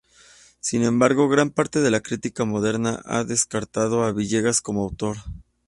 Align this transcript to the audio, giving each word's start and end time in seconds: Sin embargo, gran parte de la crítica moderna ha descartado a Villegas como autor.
Sin 0.61 0.81
embargo, 0.83 1.29
gran 1.29 1.51
parte 1.51 1.79
de 1.79 1.91
la 1.91 1.99
crítica 2.01 2.43
moderna 2.43 3.01
ha 3.05 3.23
descartado 3.23 4.03
a 4.03 4.11
Villegas 4.11 4.59
como 4.59 4.81
autor. 4.81 5.17